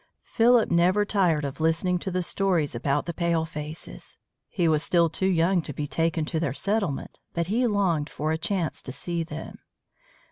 [0.23, 4.17] Philip never tired listening to the stories about the palefaces.
[4.49, 8.31] He was still too young to be taken to their settlement, but he longed for
[8.31, 9.59] a chance to see them.